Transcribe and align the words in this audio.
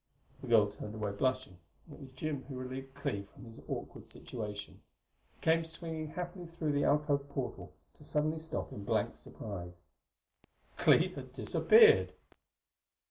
The 0.41 0.47
girl 0.47 0.65
turned 0.71 0.95
away, 0.95 1.11
blushing; 1.11 1.59
and 1.85 1.93
it 1.93 1.99
was 2.01 2.09
Jim 2.15 2.41
who 2.45 2.57
relieved 2.57 2.95
Clee 2.95 3.21
from 3.31 3.45
his 3.45 3.59
awkward 3.67 4.07
situation. 4.07 4.81
He 5.35 5.41
came 5.41 5.63
swinging 5.63 6.07
happily 6.07 6.47
through 6.47 6.71
the 6.71 6.85
alcove 6.85 7.29
portal 7.29 7.71
to 7.93 8.03
suddenly 8.03 8.39
stop 8.39 8.71
in 8.71 8.83
blank 8.83 9.15
surprise. 9.15 9.81
Clee 10.75 11.09
had 11.13 11.31
disappeared! 11.33 12.13